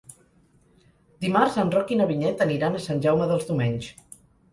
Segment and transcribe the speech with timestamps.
[1.25, 3.91] Dimarts en Roc i na Vinyet aniran a Sant Jaume dels Domenys.